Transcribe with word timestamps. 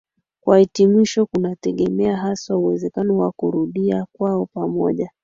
kwa 0.43 0.59
hitimisho 0.59 1.25
kunategemea 1.25 2.17
haswa 2.17 2.57
uwezekano 2.57 3.17
wa 3.17 3.31
kurudia 3.31 4.05
kwao 4.15 4.45
pamoja 4.45 5.09